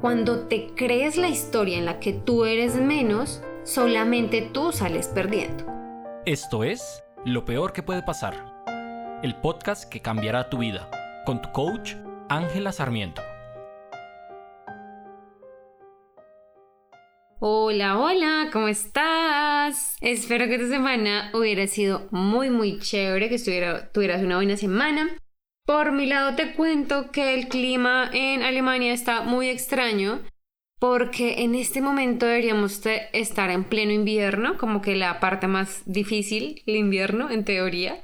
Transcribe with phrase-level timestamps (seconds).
[0.00, 5.66] Cuando te crees la historia en la que tú eres menos, solamente tú sales perdiendo.
[6.24, 8.64] Esto es Lo Peor que puede pasar,
[9.22, 10.90] el podcast que cambiará tu vida,
[11.26, 11.96] con tu coach
[12.30, 13.20] Ángela Sarmiento.
[17.38, 19.96] Hola, hola, ¿cómo estás?
[20.00, 25.10] Espero que tu semana hubiera sido muy, muy chévere, que estuviera, tuvieras una buena semana.
[25.70, 30.18] Por mi lado te cuento que el clima en Alemania está muy extraño
[30.80, 36.60] porque en este momento deberíamos estar en pleno invierno, como que la parte más difícil,
[36.66, 38.02] el invierno en teoría,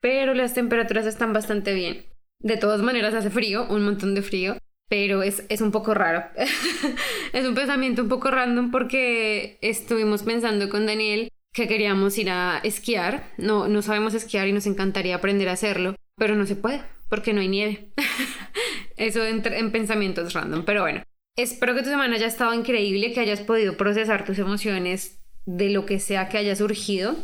[0.00, 2.04] pero las temperaturas están bastante bien.
[2.40, 4.56] De todas maneras hace frío, un montón de frío,
[4.88, 6.24] pero es, es un poco raro.
[7.32, 12.58] es un pensamiento un poco random porque estuvimos pensando con Daniel que queríamos ir a
[12.64, 13.30] esquiar.
[13.38, 17.32] No, no sabemos esquiar y nos encantaría aprender a hacerlo, pero no se puede porque
[17.32, 17.92] no hay nieve.
[18.96, 21.00] Eso en, en pensamientos random, pero bueno.
[21.36, 25.86] Espero que tu semana haya estado increíble, que hayas podido procesar tus emociones de lo
[25.86, 27.14] que sea que haya surgido.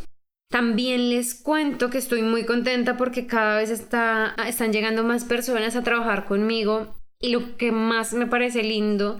[0.49, 5.75] También les cuento que estoy muy contenta porque cada vez está, están llegando más personas
[5.75, 9.19] a trabajar conmigo y lo que más me parece lindo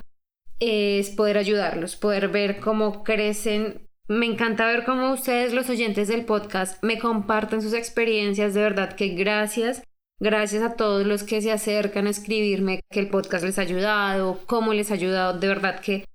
[0.62, 3.90] es poder ayudarlos, poder ver cómo crecen.
[4.08, 8.54] Me encanta ver cómo ustedes, los oyentes del podcast, me comparten sus experiencias.
[8.54, 9.84] De verdad que gracias.
[10.22, 14.40] Gracias a todos los que se acercan a escribirme que el podcast les ha ayudado,
[14.46, 15.40] cómo les ha ayudado.
[15.40, 16.06] De verdad que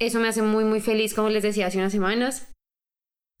[0.00, 2.52] eso me hace muy, muy feliz, como les decía hace unas semanas.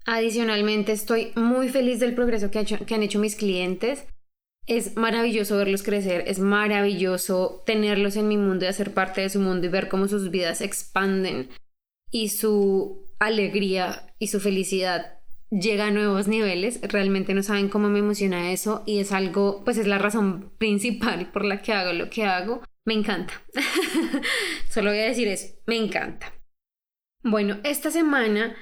[0.06, 4.06] Adicionalmente, estoy muy feliz del progreso que, han hecho mis clientes.
[4.68, 9.40] Es maravilloso verlos crecer, es maravilloso tenerlos en mi mundo y hacer parte de su
[9.40, 11.48] mundo y ver cómo sus vidas expanden
[12.12, 15.18] y su alegría y su felicidad
[15.50, 19.78] llega a nuevos niveles, realmente no saben cómo me emociona eso y es algo, pues
[19.78, 22.62] es la razón principal por la que hago lo que hago.
[22.86, 23.32] Me encanta.
[24.68, 26.32] Solo voy a decir eso, me encanta.
[27.22, 28.54] Bueno, esta semana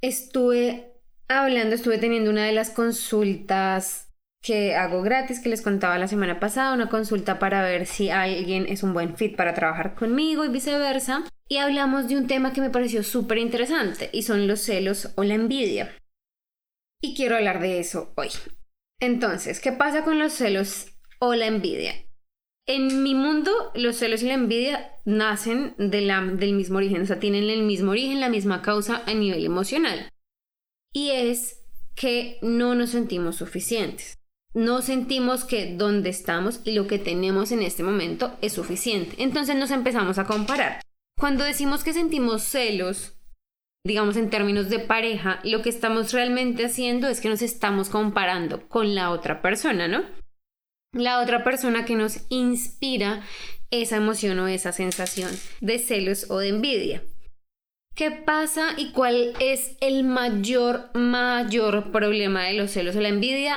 [0.00, 0.92] estuve
[1.28, 4.06] hablando, estuve teniendo una de las consultas
[4.42, 8.66] que hago gratis, que les contaba la semana pasada, una consulta para ver si alguien
[8.68, 11.24] es un buen fit para trabajar conmigo y viceversa.
[11.48, 15.24] Y hablamos de un tema que me pareció súper interesante y son los celos o
[15.24, 15.90] la envidia
[17.00, 18.28] y quiero hablar de eso hoy.
[19.00, 20.88] Entonces, ¿qué pasa con los celos
[21.18, 21.94] o la envidia?
[22.66, 27.06] En mi mundo, los celos y la envidia nacen de la, del mismo origen, o
[27.06, 30.10] sea, tienen el mismo origen, la misma causa a nivel emocional.
[30.92, 34.18] Y es que no nos sentimos suficientes.
[34.52, 39.14] No sentimos que donde estamos y lo que tenemos en este momento es suficiente.
[39.18, 40.80] Entonces nos empezamos a comparar.
[41.16, 43.19] Cuando decimos que sentimos celos
[43.84, 48.68] digamos en términos de pareja, lo que estamos realmente haciendo es que nos estamos comparando
[48.68, 50.04] con la otra persona, ¿no?
[50.92, 53.22] La otra persona que nos inspira
[53.70, 55.30] esa emoción o esa sensación
[55.60, 57.02] de celos o de envidia.
[57.94, 63.56] ¿Qué pasa y cuál es el mayor, mayor problema de los celos o la envidia?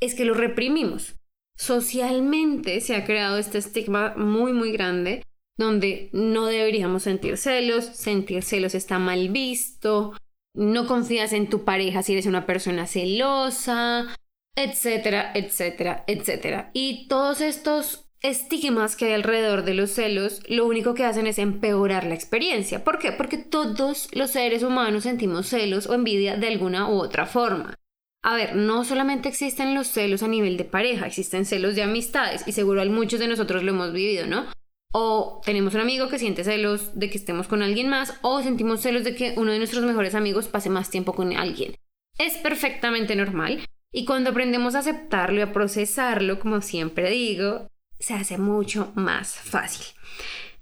[0.00, 1.16] Es que lo reprimimos.
[1.56, 5.22] Socialmente se ha creado este estigma muy, muy grande
[5.56, 10.12] donde no deberíamos sentir celos, sentir celos está mal visto,
[10.54, 14.14] no confías en tu pareja si eres una persona celosa,
[14.56, 16.70] etcétera, etcétera, etcétera.
[16.72, 21.38] Y todos estos estigmas que hay alrededor de los celos, lo único que hacen es
[21.38, 22.82] empeorar la experiencia.
[22.82, 23.12] ¿Por qué?
[23.12, 27.74] Porque todos los seres humanos sentimos celos o envidia de alguna u otra forma.
[28.22, 32.48] A ver, no solamente existen los celos a nivel de pareja, existen celos de amistades
[32.48, 34.46] y seguro muchos de nosotros lo hemos vivido, ¿no?
[34.96, 38.80] O tenemos un amigo que siente celos de que estemos con alguien más, o sentimos
[38.80, 41.74] celos de que uno de nuestros mejores amigos pase más tiempo con alguien.
[42.16, 47.66] Es perfectamente normal y cuando aprendemos a aceptarlo y a procesarlo, como siempre digo,
[47.98, 49.84] se hace mucho más fácil.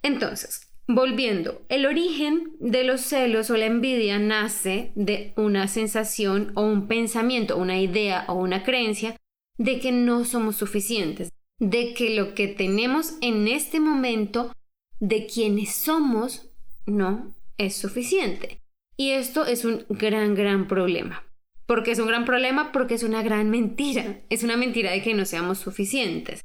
[0.03, 6.63] Entonces, volviendo, el origen de los celos o la envidia nace de una sensación o
[6.63, 9.15] un pensamiento, una idea o una creencia
[9.59, 11.29] de que no somos suficientes,
[11.63, 14.53] de que lo que tenemos en este momento
[14.99, 16.51] de quienes somos
[16.87, 18.61] no es suficiente.
[18.97, 21.25] Y esto es un gran, gran problema.
[21.67, 22.73] ¿Por qué es un gran problema?
[22.73, 24.23] Porque es una gran mentira.
[24.29, 26.41] Es una mentira de que no seamos suficientes,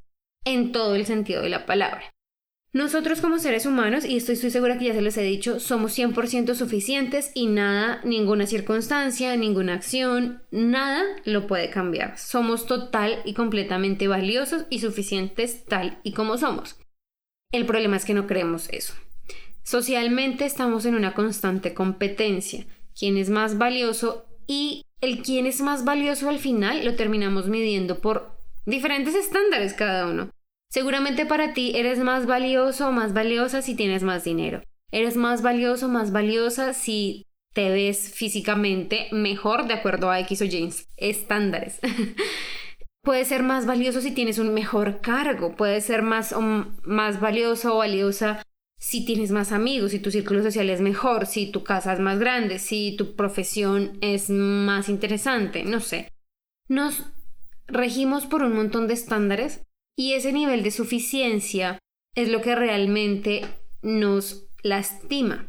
[0.46, 2.14] en todo el sentido de la palabra.
[2.74, 6.54] Nosotros como seres humanos, y estoy, segura que ya se les he dicho, somos 100%
[6.54, 12.18] suficientes y nada, ninguna circunstancia, ninguna acción, nada lo puede cambiar.
[12.19, 16.78] Somos total y completamente valiosos y suficientes tal y como somos.
[17.52, 18.94] El problema es que no creemos eso.
[19.64, 22.66] Socialmente estamos en una constante competencia.
[22.98, 24.25] ¿Quién es más valioso?
[24.46, 30.08] Y el quién es más valioso al final lo terminamos midiendo por diferentes estándares cada
[30.08, 30.30] uno.
[30.69, 34.62] Seguramente para ti eres más valioso o más valiosa si tienes más dinero.
[34.92, 40.42] Eres más valioso o más valiosa si te ves físicamente mejor de acuerdo a X
[40.42, 41.80] o Y estándares.
[43.04, 46.36] Puede ser más valioso si tienes un mejor cargo, puede ser más,
[46.84, 48.44] más valioso o valiosa
[48.78, 52.19] si tienes más amigos, si tu círculo social es mejor, si tu casa es más
[52.19, 56.12] grande, si tu profesión es más interesante, no sé.
[56.68, 57.06] Nos
[57.68, 59.64] regimos por un montón de estándares
[59.98, 61.80] y ese nivel de suficiencia
[62.16, 63.42] es lo que realmente
[63.82, 65.48] nos lastima.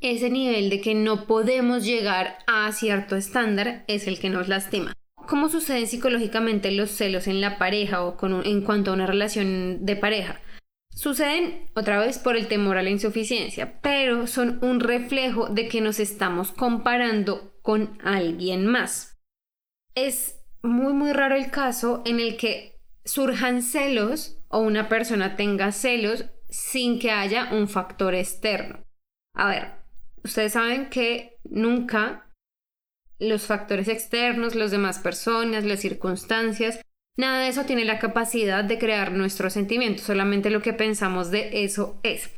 [0.00, 4.92] Ese nivel de que no podemos llegar a cierto estándar es el que nos lastima.
[5.28, 9.94] ¿Cómo suceden psicológicamente los celos en la pareja o en cuanto a una relación de
[9.94, 10.40] pareja?
[10.90, 15.80] Suceden otra vez por el temor a la insuficiencia, pero son un reflejo de que
[15.80, 19.20] nos estamos comparando con alguien más.
[19.94, 25.72] Es muy muy raro el caso en el que surjan celos o una persona tenga
[25.72, 28.84] celos sin que haya un factor externo.
[29.34, 29.72] A ver,
[30.24, 32.30] ustedes saben que nunca
[33.18, 36.80] los factores externos, las demás personas, las circunstancias,
[37.16, 41.64] nada de eso tiene la capacidad de crear nuestros sentimientos, solamente lo que pensamos de
[41.64, 42.30] eso es.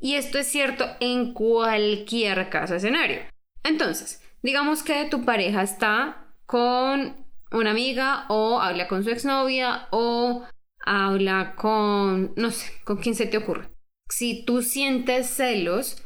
[0.00, 3.20] Y esto es cierto en cualquier caso escenario.
[3.62, 7.19] Entonces, digamos que tu pareja está con
[7.52, 10.46] una amiga o habla con su exnovia o
[10.84, 13.68] habla con, no sé, con quién se te ocurre.
[14.08, 16.02] Si tú sientes celos,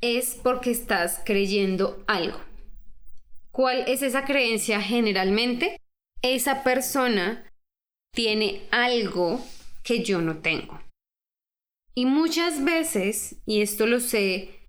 [0.00, 2.40] es porque estás creyendo algo.
[3.50, 5.80] ¿Cuál es esa creencia generalmente?
[6.22, 7.44] Esa persona
[8.12, 9.44] tiene algo
[9.82, 10.80] que yo no tengo.
[11.94, 14.60] Y muchas veces, y esto lo sé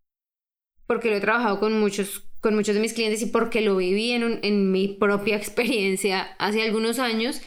[0.87, 4.11] porque lo he trabajado con muchos, con muchos de mis clientes y porque lo viví
[4.11, 7.41] en, mi propia experiencia hace algunos años,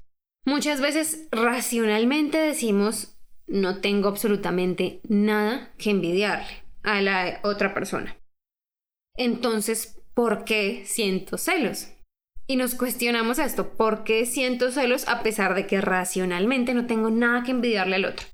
[0.46, 8.16] muchas veces racionalmente decimos, no tengo absolutamente nada que envidiarle a la otra persona.
[9.16, 11.88] Entonces, ¿por qué siento celos?
[12.46, 17.10] Y nos cuestionamos esto, ¿por qué siento celos a pesar de que racionalmente no tengo
[17.10, 18.26] nada que envidiarle al otro?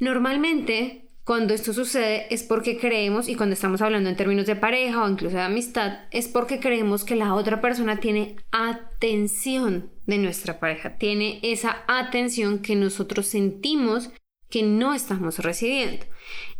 [0.00, 5.04] Normalmente, cuando esto sucede es porque creemos, y cuando estamos hablando en términos de pareja
[5.04, 10.58] o incluso de amistad, es porque creemos que la otra persona tiene atención de nuestra
[10.58, 14.10] pareja, tiene esa atención que nosotros sentimos
[14.48, 16.06] que no estamos recibiendo.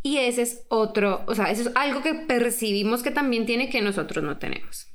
[0.02, 3.80] Y ese es otro, o sea, eso es algo que percibimos que también tiene que
[3.80, 4.92] nosotros no tenemos.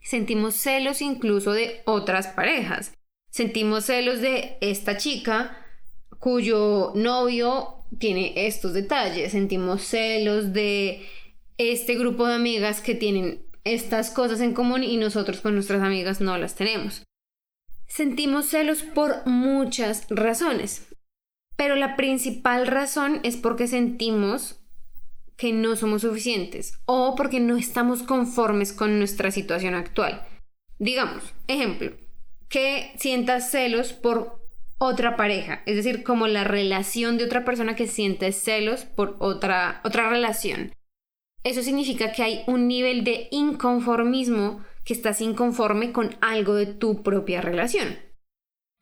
[0.00, 2.94] Sentimos celos incluso de otras parejas.
[3.30, 5.67] Sentimos celos de esta chica
[6.18, 9.32] cuyo novio tiene estos detalles.
[9.32, 11.06] Sentimos celos de
[11.56, 16.20] este grupo de amigas que tienen estas cosas en común y nosotros con nuestras amigas
[16.20, 17.02] no las tenemos.
[17.86, 20.86] Sentimos celos por muchas razones.
[21.56, 24.60] Pero la principal razón es porque sentimos
[25.36, 30.26] que no somos suficientes o porque no estamos conformes con nuestra situación actual.
[30.78, 31.92] Digamos, ejemplo,
[32.48, 34.47] que sientas celos por
[34.78, 39.80] otra pareja, es decir, como la relación de otra persona que siente celos por otra,
[39.84, 40.72] otra relación.
[41.44, 47.02] Eso significa que hay un nivel de inconformismo que estás inconforme con algo de tu
[47.02, 47.98] propia relación.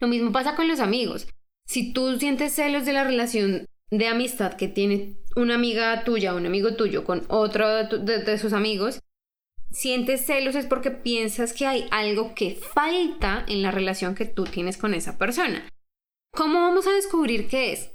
[0.00, 1.26] Lo mismo pasa con los amigos.
[1.66, 6.46] Si tú sientes celos de la relación de amistad que tiene una amiga tuya un
[6.46, 9.00] amigo tuyo con otro de, sus amigos,
[9.70, 14.44] sientes celos es porque piensas que hay algo que falta en la relación que tú
[14.44, 15.68] tienes con esa persona.
[16.36, 17.92] ¿Cómo vamos a descubrir qué es?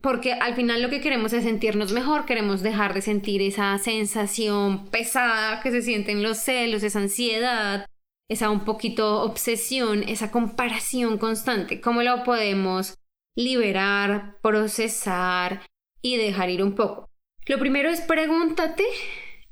[0.00, 4.88] Porque al final lo que queremos es sentirnos mejor, queremos dejar de sentir esa sensación
[4.90, 7.86] pesada que se sienten los celos, esa ansiedad,
[8.30, 12.94] esa un poquito obsesión, esa comparación constante, ¿cómo lo podemos
[13.34, 15.66] liberar, procesar
[16.02, 17.10] y dejar ir un poco?
[17.46, 18.84] Lo primero es pregúntate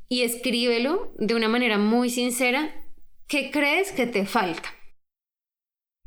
[0.09, 2.73] y escríbelo de una manera muy sincera,
[3.27, 4.73] ¿qué crees que te falta?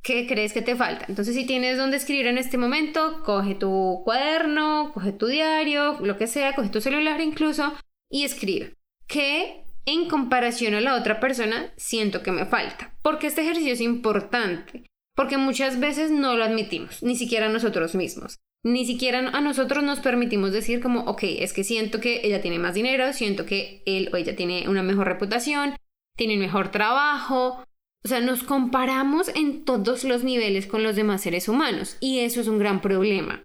[0.04, 1.06] ¿Qué crees que te falta?
[1.10, 6.18] Entonces, si tienes donde escribir en este momento, coge tu cuaderno, coge tu diario, lo
[6.18, 7.74] que sea, coge tu celular incluso
[8.10, 8.74] y escribe.
[9.08, 12.94] ¿Qué en comparación a la otra persona, siento que me falta.
[13.02, 14.84] Porque este ejercicio es importante,
[15.16, 18.38] porque muchas veces no lo admitimos, ni siquiera nosotros mismos.
[18.66, 22.60] Ni siquiera a nosotros nos permitimos decir como, ok, es que siento que ella tiene
[22.60, 25.78] más dinero, siento que él o ella tiene una mejor reputación,
[26.18, 27.64] tiene un mejor trabajo.
[28.04, 32.40] O sea, nos comparamos en todos los niveles con los demás seres humanos y eso
[32.42, 33.44] es un gran problema.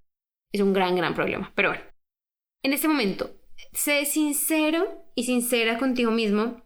[0.52, 1.52] Es un gran, gran problema.
[1.54, 1.84] Pero bueno,
[2.62, 3.34] en este momento,
[3.72, 6.62] sé sincero y sincera contigo mismo,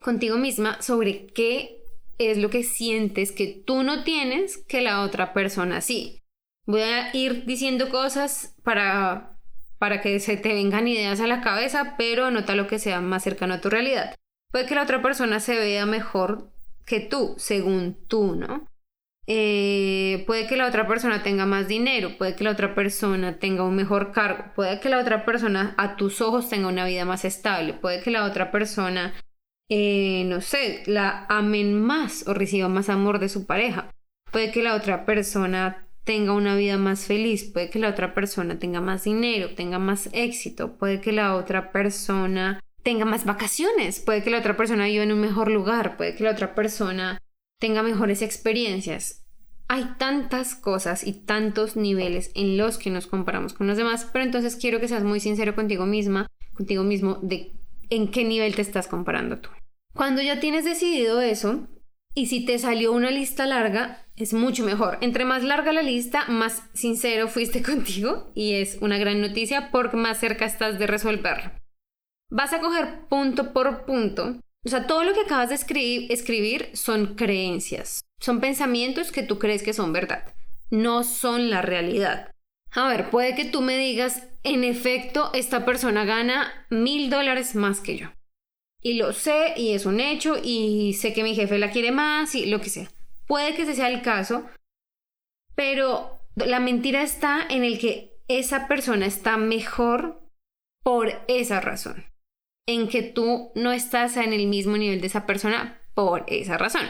[0.00, 1.80] contigo misma, sobre qué
[2.18, 6.22] es lo que sientes que tú no tienes que la otra persona sí.
[6.66, 9.38] Voy a ir diciendo cosas para,
[9.78, 13.24] para que se te vengan ideas a la cabeza, pero nota lo que sea más
[13.24, 14.14] cercano a tu realidad.
[14.50, 16.53] Puede que la otra persona se vea mejor
[16.84, 18.68] que tú, según tú, ¿no?
[19.26, 23.64] Eh, puede que la otra persona tenga más dinero, puede que la otra persona tenga
[23.64, 27.24] un mejor cargo, puede que la otra persona a tus ojos tenga una vida más
[27.24, 29.14] estable, puede que la otra persona,
[29.70, 33.90] eh, no sé, la amen más o reciba más amor de su pareja,
[34.30, 38.58] puede que la otra persona tenga una vida más feliz, puede que la otra persona
[38.58, 44.22] tenga más dinero, tenga más éxito, puede que la otra persona tenga más vacaciones, puede
[44.22, 47.18] que la otra persona viva en un mejor lugar, puede que la otra persona
[47.58, 49.24] tenga mejores experiencias.
[49.66, 54.24] Hay tantas cosas y tantos niveles en los que nos comparamos con los demás, pero
[54.24, 57.52] entonces quiero que seas muy sincero contigo misma, contigo mismo, de
[57.88, 59.48] en qué nivel te estás comparando tú.
[59.94, 61.66] Cuando ya tienes decidido eso,
[62.14, 64.98] y si te salió una lista larga, es mucho mejor.
[65.00, 69.96] Entre más larga la lista, más sincero fuiste contigo y es una gran noticia porque
[69.96, 71.50] más cerca estás de resolverlo.
[72.30, 75.56] Vas a coger punto por punto o sea, todo lo que acabas de
[76.08, 80.34] escribir, son creencias, son pensamientos que tú crees que son verdad,
[80.70, 82.32] no son la realidad.
[82.70, 87.80] A ver, puede que tú me digas, en efecto, esta persona gana mil dólares más
[87.80, 88.08] que yo.
[88.80, 92.34] Y lo sé, y es un hecho, y sé que mi jefe la quiere más,
[92.34, 92.90] y lo que sea.
[93.26, 94.46] Puede que ese sea el caso,
[95.54, 100.22] pero la mentira está en el que esa persona está mejor
[100.82, 102.13] por esa razón
[102.66, 106.86] en que tú no estás en el mismo nivel de esa persona por esa razón.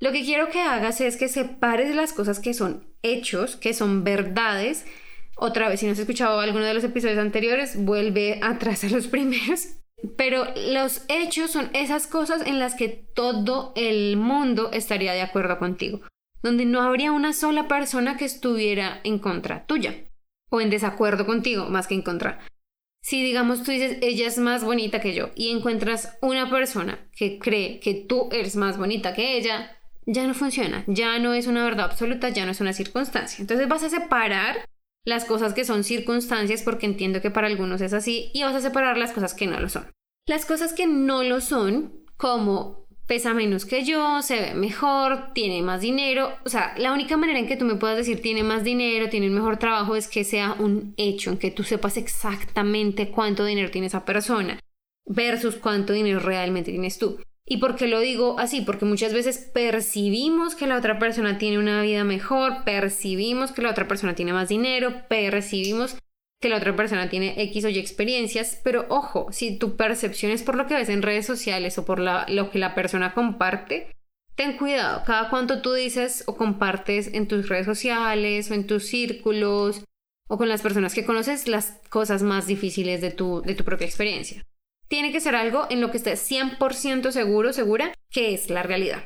[0.00, 4.02] Lo que quiero que hagas es que separes las cosas que son hechos, que son
[4.02, 4.84] verdades.
[5.36, 9.06] Otra vez, si no has escuchado alguno de los episodios anteriores, vuelve atrás a los
[9.06, 9.76] primeros.
[10.16, 15.60] Pero los hechos son esas cosas en las que todo el mundo estaría de acuerdo
[15.60, 16.00] contigo,
[16.42, 19.94] donde no habría una sola persona que estuviera en contra tuya
[20.50, 22.40] o en desacuerdo contigo más que en contra.
[23.02, 27.38] Si digamos tú dices, ella es más bonita que yo y encuentras una persona que
[27.38, 31.64] cree que tú eres más bonita que ella, ya no funciona, ya no es una
[31.64, 33.42] verdad absoluta, ya no es una circunstancia.
[33.42, 34.64] Entonces vas a separar
[35.04, 38.60] las cosas que son circunstancias porque entiendo que para algunos es así y vas a
[38.60, 39.90] separar las cosas que no lo son.
[40.26, 45.62] Las cosas que no lo son, como pesa menos que yo, se ve mejor, tiene
[45.62, 46.32] más dinero.
[46.44, 49.28] O sea, la única manera en que tú me puedas decir tiene más dinero, tiene
[49.28, 53.70] un mejor trabajo es que sea un hecho, en que tú sepas exactamente cuánto dinero
[53.70, 54.58] tiene esa persona
[55.04, 57.18] versus cuánto dinero realmente tienes tú.
[57.44, 58.60] ¿Y por qué lo digo así?
[58.60, 63.70] Porque muchas veces percibimos que la otra persona tiene una vida mejor, percibimos que la
[63.70, 65.96] otra persona tiene más dinero, percibimos
[66.42, 70.42] que la otra persona tiene X o Y experiencias, pero ojo, si tu percepción es
[70.42, 73.94] por lo que ves en redes sociales o por lo que la persona comparte,
[74.34, 78.86] ten cuidado, cada cuanto tú dices o compartes en tus redes sociales o en tus
[78.86, 79.84] círculos
[80.28, 83.86] o con las personas que conoces las cosas más difíciles de tu, de tu propia
[83.86, 84.44] experiencia.
[84.88, 89.04] Tiene que ser algo en lo que estés 100% seguro, segura, que es la realidad.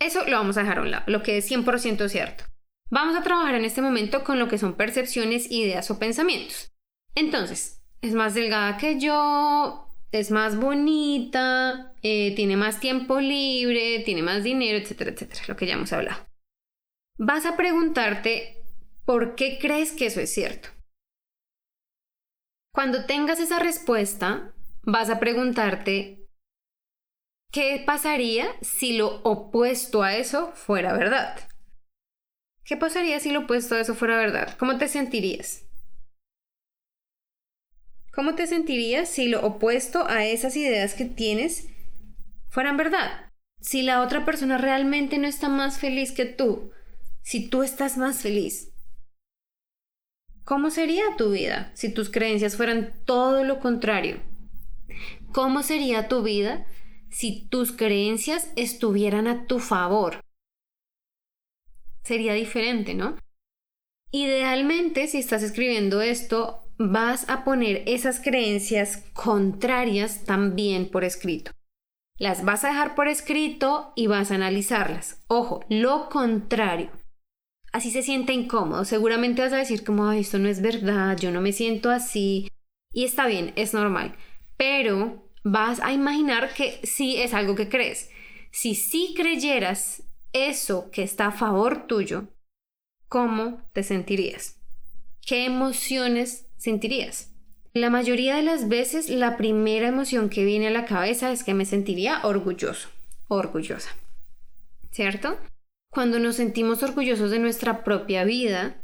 [0.00, 2.44] Eso lo vamos a dejar a un lado, lo que es 100% cierto.
[2.90, 6.72] Vamos a trabajar en este momento con lo que son percepciones, ideas o pensamientos.
[7.14, 14.22] Entonces, es más delgada que yo, es más bonita, eh, tiene más tiempo libre, tiene
[14.22, 16.26] más dinero, etcétera, etcétera, lo que ya hemos hablado.
[17.18, 18.62] Vas a preguntarte
[19.04, 20.68] por qué crees que eso es cierto.
[22.72, 26.28] Cuando tengas esa respuesta, vas a preguntarte
[27.52, 31.38] qué pasaría si lo opuesto a eso fuera verdad.
[32.64, 34.56] ¿Qué pasaría si lo opuesto a eso fuera verdad?
[34.58, 35.66] ¿Cómo te sentirías?
[38.14, 41.68] ¿Cómo te sentirías si lo opuesto a esas ideas que tienes
[42.48, 43.30] fueran verdad?
[43.60, 46.70] Si la otra persona realmente no está más feliz que tú,
[47.22, 48.70] si tú estás más feliz.
[50.44, 54.22] ¿Cómo sería tu vida si tus creencias fueran todo lo contrario?
[55.32, 56.66] ¿Cómo sería tu vida
[57.10, 60.23] si tus creencias estuvieran a tu favor?
[62.04, 63.16] Sería diferente, ¿no?
[64.12, 71.50] Idealmente, si estás escribiendo esto, vas a poner esas creencias contrarias también por escrito.
[72.16, 75.24] Las vas a dejar por escrito y vas a analizarlas.
[75.26, 76.90] Ojo, lo contrario.
[77.72, 78.84] Así se siente incómodo.
[78.84, 82.48] Seguramente vas a decir como, esto no es verdad, yo no me siento así.
[82.92, 84.14] Y está bien, es normal.
[84.56, 88.10] Pero vas a imaginar que sí es algo que crees.
[88.52, 90.04] Si sí creyeras
[90.34, 92.28] eso que está a favor tuyo,
[93.08, 94.60] ¿cómo te sentirías?
[95.26, 97.32] ¿Qué emociones sentirías?
[97.72, 101.54] La mayoría de las veces la primera emoción que viene a la cabeza es que
[101.54, 102.90] me sentiría orgulloso,
[103.28, 103.90] orgullosa.
[104.94, 105.36] ¿cierto?
[105.90, 108.80] Cuando nos sentimos orgullosos de nuestra propia vida,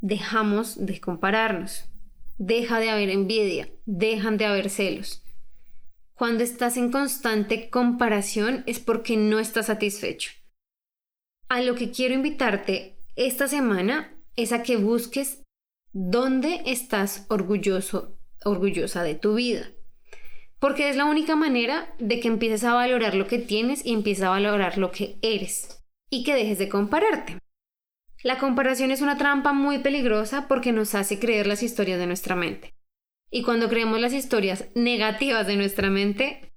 [0.00, 1.84] dejamos de compararnos.
[2.38, 5.24] Deja de haber envidia, dejan de haber celos.
[6.14, 10.32] Cuando estás en constante comparación es porque no estás satisfecho.
[11.50, 15.42] A lo que quiero invitarte esta semana es a que busques
[15.92, 19.66] dónde estás orgulloso, orgullosa de tu vida.
[20.58, 24.24] Porque es la única manera de que empieces a valorar lo que tienes y empieces
[24.24, 27.38] a valorar lo que eres y que dejes de compararte.
[28.22, 32.36] La comparación es una trampa muy peligrosa porque nos hace creer las historias de nuestra
[32.36, 32.74] mente.
[33.30, 36.52] Y cuando creemos las historias negativas de nuestra mente,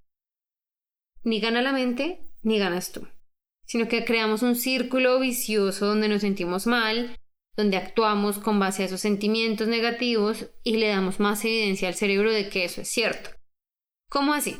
[1.24, 3.08] ni gana la mente ni ganas tú,
[3.72, 7.18] sino que creamos un círculo vicioso donde nos sentimos mal,
[7.56, 12.34] donde actuamos con base a esos sentimientos negativos y le damos más evidencia al cerebro
[12.34, 13.30] de que eso es cierto.
[14.10, 14.58] ¿Cómo así?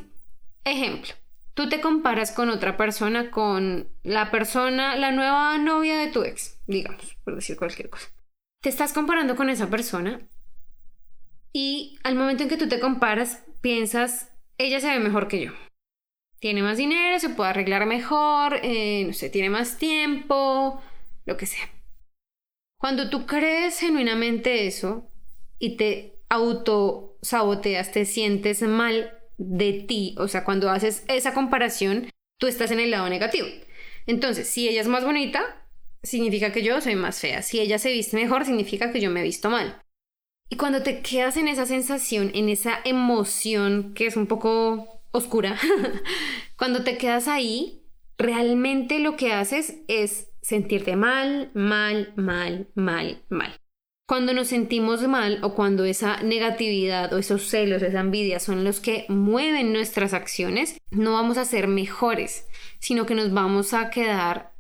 [0.64, 1.12] Ejemplo,
[1.54, 6.62] tú te comparas con otra persona, con la persona, la nueva novia de tu ex,
[6.66, 8.08] digamos, por decir cualquier cosa.
[8.62, 10.22] Te estás comparando con esa persona
[11.52, 15.52] y al momento en que tú te comparas, piensas, ella se ve mejor que yo.
[16.42, 20.82] Tiene más dinero, se puede arreglar mejor, eh, no sé, tiene más tiempo,
[21.26, 21.70] lo que sea.
[22.80, 25.08] Cuando tú crees genuinamente eso
[25.60, 32.48] y te autosaboteas, te sientes mal de ti, o sea, cuando haces esa comparación, tú
[32.48, 33.48] estás en el lado negativo.
[34.08, 35.64] Entonces, si ella es más bonita,
[36.02, 37.44] significa que yo soy más fea.
[37.44, 39.80] Si ella se viste mejor, significa que yo me he visto mal.
[40.50, 45.58] Y cuando te quedas en esa sensación, en esa emoción que es un poco oscura,
[46.58, 47.84] cuando te quedas ahí,
[48.18, 53.56] realmente lo que haces es sentirte mal, mal, mal, mal, mal.
[54.08, 58.82] Cuando nos sentimos mal o cuando esa negatividad o esos celos, esa envidia son los
[58.82, 62.46] que mueven nuestras acciones, no vamos a ser mejores,
[62.80, 64.54] sino que nos vamos a quedar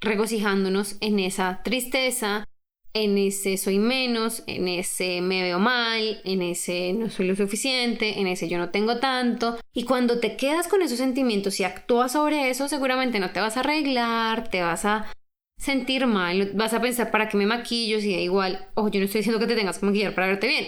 [0.00, 2.46] regocijándonos en esa tristeza,
[2.94, 8.20] en ese soy menos, en ese me veo mal, en ese no soy lo suficiente,
[8.20, 9.58] en ese yo no tengo tanto.
[9.72, 13.56] Y cuando te quedas con esos sentimientos y actúas sobre eso, seguramente no te vas
[13.56, 15.12] a arreglar, te vas a
[15.58, 19.06] sentir mal, vas a pensar para qué me maquillo si da igual, ojo, yo no
[19.06, 20.66] estoy diciendo que te tengas que maquillar para verte bien,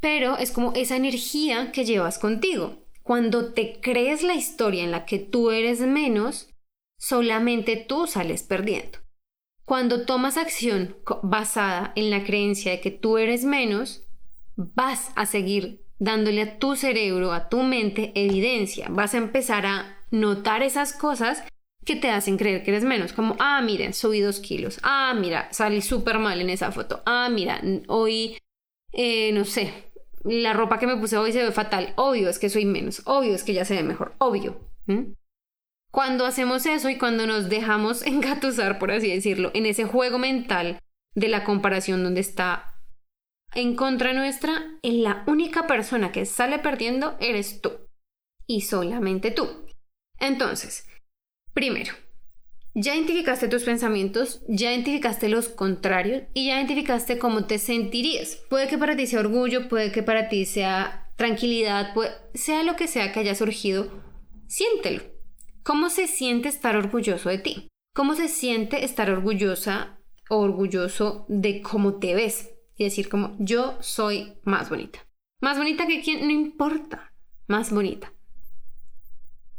[0.00, 2.78] pero es como esa energía que llevas contigo.
[3.02, 6.48] Cuando te crees la historia en la que tú eres menos,
[6.98, 8.99] solamente tú sales perdiendo.
[9.70, 14.02] Cuando tomas acción basada en la creencia de que tú eres menos,
[14.56, 18.88] vas a seguir dándole a tu cerebro, a tu mente evidencia.
[18.90, 21.44] Vas a empezar a notar esas cosas
[21.84, 25.46] que te hacen creer que eres menos, como, ah, miren, subí dos kilos, ah, mira,
[25.52, 28.38] salí súper mal en esa foto, ah, mira, hoy,
[28.92, 29.72] eh, no sé,
[30.24, 33.36] la ropa que me puse hoy se ve fatal, obvio es que soy menos, obvio
[33.36, 34.68] es que ya se ve mejor, obvio.
[35.90, 40.78] Cuando hacemos eso y cuando nos dejamos engatusar, por así decirlo, en ese juego mental
[41.14, 42.74] de la comparación donde está
[43.54, 47.72] en contra nuestra, en la única persona que sale perdiendo eres tú.
[48.46, 49.66] Y solamente tú.
[50.18, 50.84] Entonces,
[51.52, 51.92] Primero,
[52.74, 58.36] ya identificaste tus pensamientos, ya identificaste los contrarios y ya identificaste cómo te sentirías.
[58.48, 61.92] Puede que para ti sea orgullo, puede que para ti sea tranquilidad,
[62.34, 63.90] sea lo que sea que haya surgido,
[64.46, 65.02] siéntelo.
[65.70, 67.68] ¿Cómo se siente estar orgulloso de ti?
[67.94, 72.50] ¿Cómo se siente estar orgullosa o orgulloso de cómo te ves?
[72.76, 75.06] Y decir como yo soy más bonita.
[75.40, 77.12] Más bonita que quien, no importa.
[77.46, 78.12] Más bonita.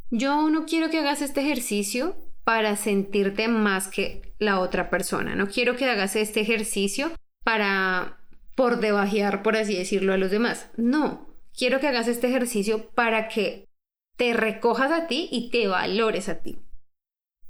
[0.10, 5.34] Yo no quiero que hagas este ejercicio para sentirte más que la otra persona.
[5.36, 7.14] No quiero que hagas este ejercicio
[7.46, 8.18] para
[8.58, 10.72] por debajear, por así decirlo, a los demás.
[10.76, 13.71] No, quiero que hagas este ejercicio para que
[14.18, 16.58] te recojas a ti y te valores a ti.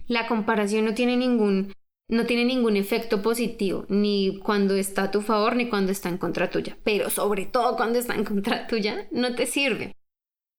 [0.07, 1.73] La comparación no tiene ningún
[2.09, 6.17] no tiene ningún efecto positivo, ni cuando está a tu favor ni cuando está en
[6.17, 9.95] contra tuya, pero sobre todo cuando está en contra tuya, no te sirve.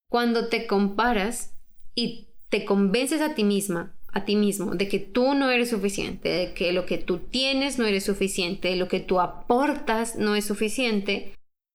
[0.09, 1.53] Cuando te comparas,
[1.95, 6.29] y te convences a ti misma, a ti mismo, de que tú no eres suficiente,
[6.29, 10.35] de que lo que tú tienes no eres suficiente, de lo que tú aportas no
[10.35, 11.35] es suficiente,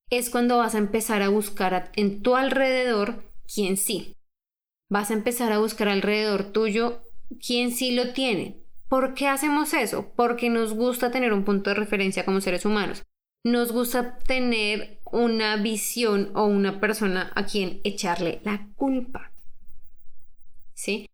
[0.10, 4.14] es cuando vas a empezar a buscar en tu alrededor quién sí.
[4.90, 7.02] Vas a empezar a buscar alrededor tuyo
[7.46, 8.58] quién sí lo tiene.
[8.90, 10.14] ¿Por qué hacemos eso?
[10.16, 13.04] Porque nos gusta tener un punto de referencia como seres humanos.
[13.44, 19.32] Nos gusta tener una visión o una persona a quien echarle la culpa.
[20.78, 21.10] ¿sí?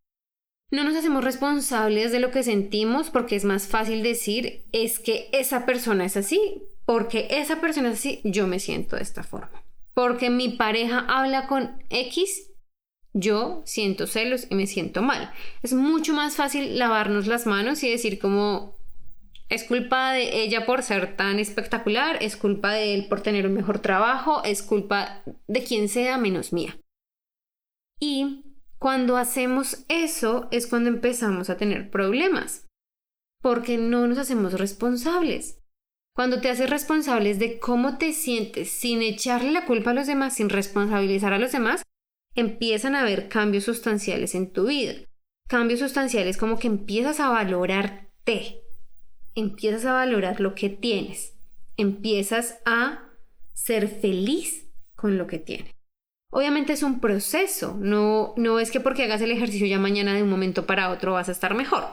[0.69, 5.29] No nos hacemos responsables de lo que sentimos porque es más fácil decir es que
[5.31, 9.63] esa persona es así, porque esa persona es así, yo me siento de esta forma.
[9.93, 12.51] Porque mi pareja habla con X,
[13.13, 15.32] yo siento celos y me siento mal.
[15.62, 18.76] Es mucho más fácil lavarnos las manos y decir como
[19.49, 23.54] es culpa de ella por ser tan espectacular, es culpa de él por tener un
[23.54, 26.78] mejor trabajo, es culpa de quien sea menos mía.
[27.99, 28.43] Y
[28.80, 32.65] cuando hacemos eso es cuando empezamos a tener problemas,
[33.41, 35.60] porque no nos hacemos responsables.
[36.15, 40.36] Cuando te haces responsables de cómo te sientes sin echarle la culpa a los demás,
[40.36, 41.84] sin responsabilizar a los demás,
[42.36, 44.93] empiezan a haber cambios sustanciales en tu vida.
[45.48, 48.62] Cambios sustanciales como que empiezas a valorarte,
[49.36, 51.36] empiezas a valorar lo que tienes,
[51.78, 53.10] empiezas a
[53.54, 55.72] ser feliz con lo que tienes.
[56.32, 60.24] Obviamente es un proceso, no, no es que porque hagas el ejercicio ya mañana de
[60.24, 61.84] un momento para otro vas a estar mejor.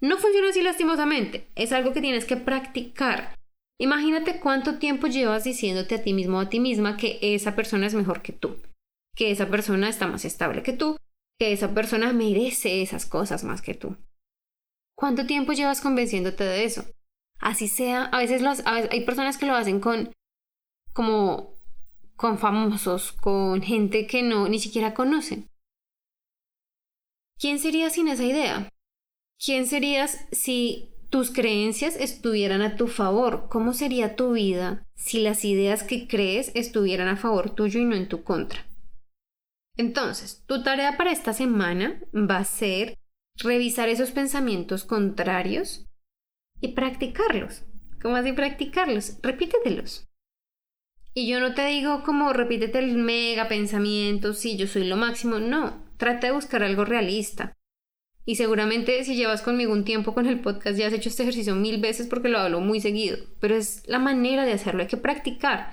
[0.00, 3.34] No funciona así lastimosamente, es algo que tienes que practicar.
[3.80, 7.86] Imagínate cuánto tiempo llevas diciéndote a ti mismo o a ti misma que esa persona
[7.86, 8.56] es mejor que tú,
[9.18, 10.96] que esa persona está más estable que tú,
[11.40, 13.96] que esa persona merece esas cosas más que tú.
[14.96, 16.84] ¿Cuánto tiempo llevas convenciéndote de eso?
[17.40, 20.12] Así sea, a veces, hay personas que lo hacen con
[20.92, 21.58] como
[22.14, 25.48] con famosos, con gente que no ni siquiera conocen.
[27.40, 28.68] ¿Quién serías sin esa idea?
[29.44, 35.44] ¿Quién serías si tus creencias estuvieran a tu favor, ¿cómo sería tu vida si las
[35.44, 38.68] ideas que crees estuvieran a favor tuyo y no en tu contra?
[39.78, 42.98] Entonces, tu tarea para esta semana va a ser
[43.36, 45.86] revisar esos pensamientos contrarios
[46.60, 47.62] y practicarlos.
[48.02, 49.18] ¿Cómo así practicarlos?
[49.22, 50.08] Repítetelos.
[51.14, 55.38] Y yo no te digo como repítete el mega pensamiento, sí, yo soy lo máximo.
[55.38, 57.54] No, trata de buscar algo realista.
[58.24, 61.54] Y seguramente si llevas conmigo un tiempo con el podcast ya has hecho este ejercicio
[61.54, 64.96] mil veces porque lo hablo muy seguido, pero es la manera de hacerlo, hay que
[64.96, 65.72] practicar.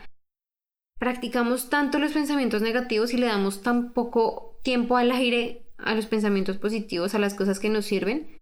[0.99, 6.05] Practicamos tanto los pensamientos negativos y le damos tan poco tiempo al aire a los
[6.05, 8.41] pensamientos positivos, a las cosas que nos sirven,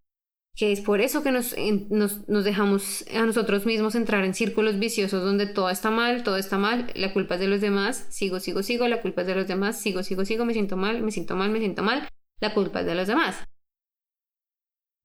[0.55, 1.55] que es por eso que nos,
[1.89, 6.59] nos, dejamos a nosotros mismos entrar en círculos viciosos donde todo está mal, todo está
[6.59, 9.47] mal, la culpa es de los demás, sigo, sigo, sigo, la culpa es de los
[9.47, 12.07] demás, sigo, sigo, sigo, me siento mal, me siento mal, me siento mal,
[12.39, 13.43] la culpa es de los demás.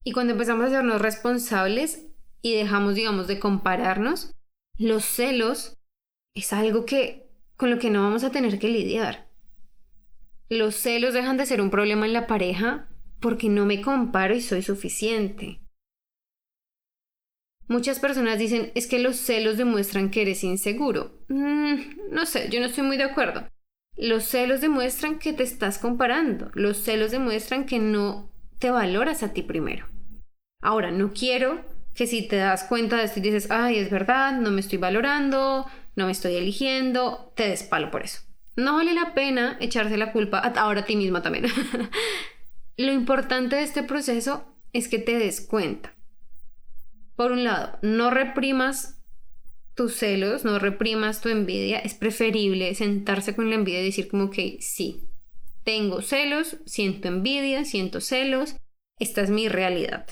[0.05, 2.07] Y cuando empezamos a hacernos responsables
[2.43, 4.33] y dejamos, digamos, de compararnos,
[4.77, 5.79] los celos
[6.35, 7.28] es algo que
[7.59, 9.29] con lo que no vamos a tener que lidiar.
[10.49, 12.89] Los celos dejan de ser un problema en la pareja
[13.21, 15.61] porque no me comparo y soy suficiente.
[17.67, 21.21] Muchas personas dicen es que los celos demuestran que eres inseguro.
[21.29, 23.47] Mm, no sé, yo no estoy muy de acuerdo.
[23.97, 26.51] Los celos demuestran que te estás comparando.
[26.55, 29.87] Los celos demuestran que no te valoras a ti primero.
[30.63, 31.65] Ahora, no quiero
[31.99, 34.79] que si te das cuenta de esto y dices, ay, es verdad, no me estoy
[34.79, 38.21] valorando, no me estoy eligiendo, te despalo por eso.
[38.55, 41.47] No vale la pena echarse la culpa ahora a ti misma también.
[42.77, 45.97] Lo importante de este proceso es que te des cuenta.
[47.17, 49.03] Por un lado, no reprimas
[49.75, 51.81] tus celos, no reprimas tu envidia.
[51.81, 55.09] Es preferible sentarse con la envidia y decir como que sí,
[55.65, 58.55] tengo celos, siento envidia, siento celos,
[59.01, 60.07] esta es mi realidad.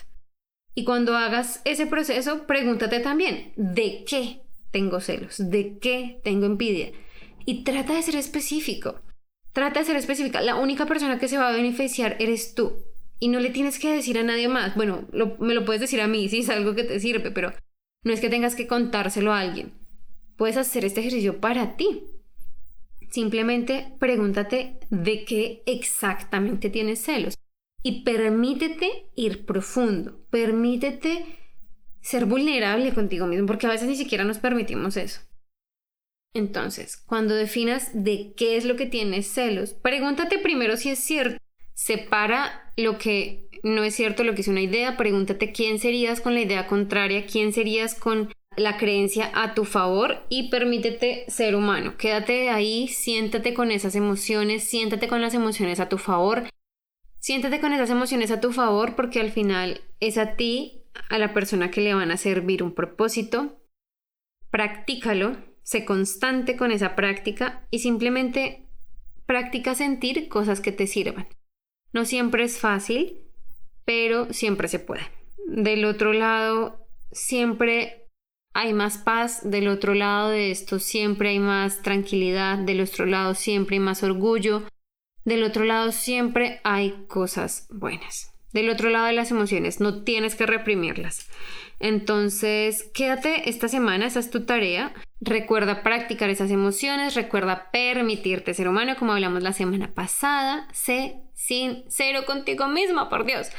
[0.79, 5.37] Y cuando hagas ese proceso, pregúntate también, ¿de qué tengo celos?
[5.39, 6.93] ¿De qué tengo envidia?
[7.47, 9.01] Y trata de ser específico.
[9.55, 10.43] Trata de ser específica.
[10.43, 12.85] La única persona que se va a beneficiar eres tú.
[13.19, 14.75] Y no le tienes que decir a nadie más.
[14.77, 15.09] Bueno,
[15.41, 17.55] me lo puedes decir a mí si es algo que te sirve, pero
[18.05, 19.73] no es que tengas que contárselo a alguien.
[20.37, 22.03] Puedes hacer este ejercicio para ti.
[23.11, 27.39] Simplemente pregúntate de qué exactamente tienes celos
[27.87, 31.25] y permítete ir profundo, permítete
[32.01, 35.21] ser vulnerable contigo mismo, porque a veces ni siquiera nos permitimos eso.
[36.35, 41.39] Entonces, cuando definas de qué es lo que tienes celos, pregúntate primero si es cierto.
[41.75, 44.97] Separa lo que no es cierto, lo que es una idea.
[44.97, 50.25] Pregúntate quién serías con la idea contraria, quién serías con la creencia a tu favor
[50.29, 51.97] y permítete ser humano.
[51.97, 56.49] Quédate ahí, siéntate con esas emociones, siéntate con las emociones a tu favor.
[57.27, 61.35] Siéntate con esas emociones a tu favor porque al final es a ti, a la
[61.35, 63.61] persona que le van a servir un propósito.
[64.53, 68.69] Practícalo, sé constante con esa práctica y simplemente
[69.27, 71.27] practica sentir cosas que te sirvan.
[71.93, 73.25] No siempre es fácil,
[73.85, 75.03] pero siempre se puede.
[75.49, 78.09] Del otro lado, siempre
[78.55, 83.35] hay más paz, del otro lado de esto siempre hay más tranquilidad, del otro lado
[83.35, 84.63] siempre hay más orgullo,
[85.27, 88.33] del otro lado siempre hay cosas buenas.
[88.53, 91.29] del otro lado de las emociones, no tienes que reprimirlas.
[91.79, 94.95] Entonces, quédate esta semana, esa es tu tarea.
[95.21, 100.69] Recuerda practicar esas emociones, recuerda permitirte ser humano, como hablamos la semana pasada.
[100.73, 103.51] Sé sincero contigo mismo, por Dios.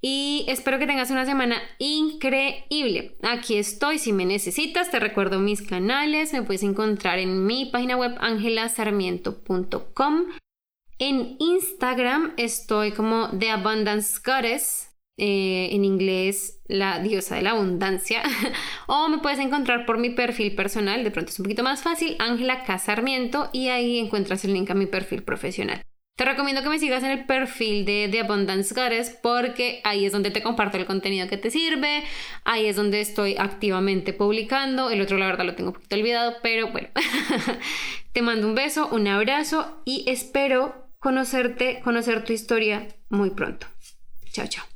[0.00, 3.16] Y espero que tengas una semana increíble.
[3.22, 4.92] Aquí estoy si me necesitas.
[4.92, 6.32] Te recuerdo mis canales.
[6.32, 10.26] Me puedes encontrar en mi página web angelasarmiento.com.
[11.02, 14.86] En Instagram estoy como The Abundance Goddess.
[15.16, 18.22] Eh, en inglés la diosa de la abundancia,
[18.86, 22.16] o me puedes encontrar por mi perfil personal, de pronto es un poquito más fácil,
[22.18, 25.82] Ángela Casarmiento, y ahí encuentras el link a mi perfil profesional.
[26.16, 30.12] Te recomiendo que me sigas en el perfil de The Abundance Goddess porque ahí es
[30.12, 32.02] donde te comparto el contenido que te sirve,
[32.44, 36.36] ahí es donde estoy activamente publicando, el otro la verdad lo tengo un poquito olvidado,
[36.42, 36.88] pero bueno,
[38.12, 43.66] te mando un beso, un abrazo y espero conocerte, conocer tu historia muy pronto.
[44.32, 44.69] Chao, chao.